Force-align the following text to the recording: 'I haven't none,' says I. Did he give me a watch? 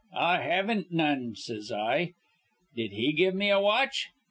'I 0.15 0.41
haven't 0.41 0.91
none,' 0.91 1.35
says 1.35 1.71
I. 1.71 2.13
Did 2.75 2.91
he 2.93 3.13
give 3.13 3.35
me 3.35 3.51
a 3.51 3.59
watch? 3.61 4.07